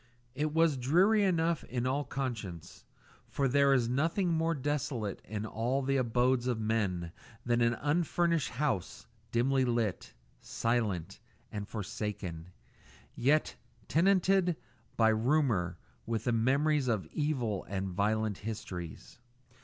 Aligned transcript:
And 0.35 0.41
it 0.41 0.51
was 0.55 0.77
dreary 0.77 1.23
enough 1.23 1.63
in 1.65 1.85
all 1.85 2.03
conscience, 2.03 2.85
for 3.27 3.47
there 3.47 3.71
is 3.71 3.87
nothing 3.87 4.29
more 4.33 4.55
desolate 4.55 5.21
in 5.25 5.45
all 5.45 5.83
the 5.83 5.97
abodes 5.97 6.47
of 6.47 6.59
men 6.59 7.11
than 7.45 7.61
an 7.61 7.75
unfurnished 7.75 8.49
house 8.49 9.05
dimly 9.31 9.63
lit, 9.63 10.15
silent, 10.41 11.19
and 11.51 11.67
forsaken, 11.67 12.35
and 12.35 12.45
yet 13.15 13.55
tenanted 13.87 14.55
by 14.97 15.09
rumour 15.09 15.77
with 16.07 16.23
the 16.23 16.31
memories 16.31 16.87
of 16.87 17.05
evil 17.11 17.63
and 17.65 17.89
violent 17.89 18.39
histories. 18.39 19.19